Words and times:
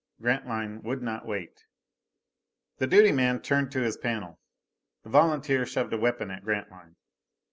Grantline 0.19 0.81
would 0.81 1.03
not 1.03 1.27
wait. 1.27 1.67
The 2.79 2.87
duty 2.87 3.11
man 3.11 3.39
turned 3.39 3.71
to 3.73 3.83
his 3.83 3.97
panel. 3.97 4.39
The 5.03 5.09
volunteer 5.11 5.63
shoved 5.63 5.93
a 5.93 5.99
weapon 5.99 6.31
at 6.31 6.43
Grantline. 6.43 6.95